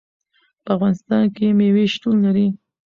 په 0.63 0.69
افغانستان 0.75 1.23
کې 1.35 1.45
مېوې 1.57 1.85
شتون 1.93 2.15
لري. 2.25 2.47